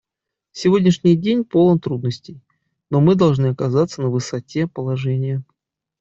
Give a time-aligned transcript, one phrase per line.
[0.51, 2.41] Сегодняшний день полон трудностей,
[2.89, 5.43] но мы должны оказаться на высоте положения.